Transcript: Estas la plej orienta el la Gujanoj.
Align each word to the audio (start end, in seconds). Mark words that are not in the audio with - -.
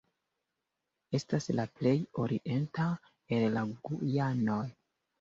Estas 1.19 1.49
la 1.59 1.67
plej 1.77 1.95
orienta 2.25 2.89
el 3.39 3.49
la 3.55 3.67
Gujanoj. 3.89 4.63